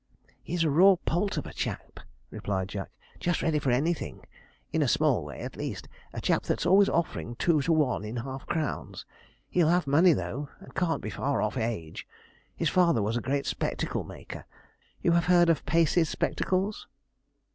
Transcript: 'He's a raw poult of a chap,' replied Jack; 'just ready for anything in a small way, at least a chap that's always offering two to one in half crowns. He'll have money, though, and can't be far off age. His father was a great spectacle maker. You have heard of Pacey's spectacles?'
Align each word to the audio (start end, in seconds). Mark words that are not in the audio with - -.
'He's 0.41 0.63
a 0.63 0.69
raw 0.71 0.95
poult 1.05 1.37
of 1.37 1.45
a 1.45 1.53
chap,' 1.53 1.99
replied 2.31 2.69
Jack; 2.69 2.89
'just 3.19 3.43
ready 3.43 3.59
for 3.59 3.69
anything 3.69 4.25
in 4.73 4.81
a 4.81 4.87
small 4.87 5.23
way, 5.23 5.41
at 5.41 5.55
least 5.55 5.87
a 6.11 6.19
chap 6.19 6.41
that's 6.41 6.65
always 6.65 6.89
offering 6.89 7.35
two 7.35 7.61
to 7.61 7.71
one 7.71 8.03
in 8.03 8.15
half 8.15 8.47
crowns. 8.47 9.05
He'll 9.47 9.67
have 9.69 9.85
money, 9.85 10.13
though, 10.13 10.49
and 10.59 10.73
can't 10.73 11.03
be 11.03 11.11
far 11.11 11.39
off 11.39 11.55
age. 11.55 12.07
His 12.55 12.67
father 12.69 13.03
was 13.03 13.15
a 13.15 13.21
great 13.21 13.45
spectacle 13.45 14.03
maker. 14.03 14.47
You 15.03 15.11
have 15.11 15.25
heard 15.25 15.49
of 15.51 15.67
Pacey's 15.67 16.09
spectacles?' 16.09 16.87